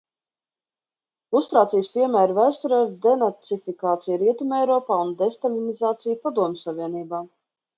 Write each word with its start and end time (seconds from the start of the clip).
Lustrācijas 1.35 1.89
piemēri 1.97 2.37
vēsturē 2.39 2.79
ir 2.85 2.89
denacifikācija 3.03 4.19
Rietumeiropā 4.23 4.99
un 5.05 5.13
destaļinizācija 5.21 6.19
Padomju 6.25 6.65
Savienībā. 6.65 7.23